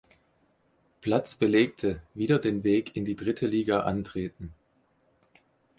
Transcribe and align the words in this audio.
Platz 1.01 1.35
belegte, 1.35 2.01
wieder 2.15 2.39
den 2.39 2.63
Weg 2.63 2.95
in 2.95 3.05
die 3.05 3.15
dritte 3.15 3.45
Liga 3.45 3.81
antreten. 3.81 4.51